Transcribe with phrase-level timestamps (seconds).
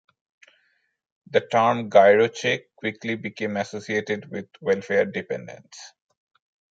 [1.29, 5.93] The term Girocheque quickly became associated with welfare dependence.